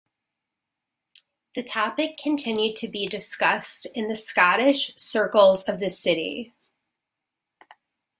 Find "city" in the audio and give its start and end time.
5.91-6.55